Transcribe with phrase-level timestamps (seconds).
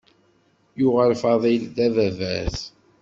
[0.79, 2.57] Yuɣal Faḍil d ababat.